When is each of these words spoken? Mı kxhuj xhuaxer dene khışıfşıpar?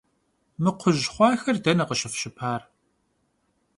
Mı 0.61 0.71
kxhuj 0.77 0.99
xhuaxer 1.13 1.57
dene 1.63 1.85
khışıfşıpar? 1.89 2.61